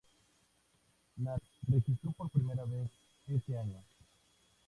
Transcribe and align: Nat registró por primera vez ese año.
Nat 1.17 1.43
registró 1.67 2.11
por 2.13 2.31
primera 2.31 2.63
vez 2.65 2.89
ese 3.27 3.55
año. 3.55 3.83